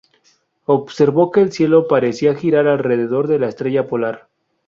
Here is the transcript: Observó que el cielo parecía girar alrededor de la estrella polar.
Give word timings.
Observó 0.65 1.29
que 1.29 1.41
el 1.41 1.51
cielo 1.51 1.87
parecía 1.87 2.33
girar 2.33 2.65
alrededor 2.67 3.27
de 3.27 3.37
la 3.37 3.49
estrella 3.49 3.87
polar. 3.87 4.29